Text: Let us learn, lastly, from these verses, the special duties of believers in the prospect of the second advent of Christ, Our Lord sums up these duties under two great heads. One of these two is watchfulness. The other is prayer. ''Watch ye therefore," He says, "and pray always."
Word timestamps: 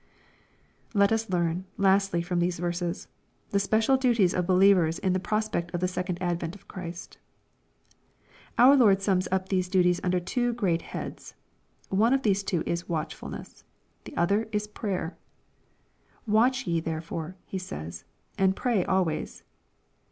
Let 0.95 1.11
us 1.11 1.29
learn, 1.29 1.65
lastly, 1.77 2.23
from 2.23 2.39
these 2.39 2.57
verses, 2.57 3.07
the 3.51 3.59
special 3.59 3.97
duties 3.97 4.33
of 4.33 4.47
believers 4.47 4.97
in 4.97 5.13
the 5.13 5.19
prospect 5.19 5.71
of 5.75 5.79
the 5.79 5.87
second 5.87 6.19
advent 6.19 6.55
of 6.55 6.67
Christ, 6.67 7.19
Our 8.57 8.75
Lord 8.75 9.03
sums 9.03 9.27
up 9.31 9.49
these 9.49 9.69
duties 9.69 10.01
under 10.03 10.19
two 10.19 10.53
great 10.53 10.81
heads. 10.81 11.35
One 11.89 12.13
of 12.13 12.23
these 12.23 12.41
two 12.41 12.63
is 12.65 12.89
watchfulness. 12.89 13.63
The 14.05 14.17
other 14.17 14.49
is 14.51 14.65
prayer. 14.65 15.19
''Watch 16.27 16.65
ye 16.65 16.79
therefore," 16.79 17.35
He 17.45 17.59
says, 17.59 18.03
"and 18.39 18.55
pray 18.55 18.83
always." 18.83 19.43